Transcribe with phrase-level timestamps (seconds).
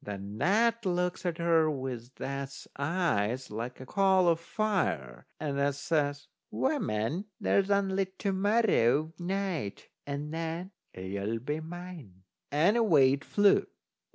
[0.03, 5.75] Then that looks at her with that's eyes like a coal o' fire, and that
[5.75, 13.23] says: "Woman, there's only to morrow night, and then you'll be mine!" And away it
[13.23, 13.67] flew.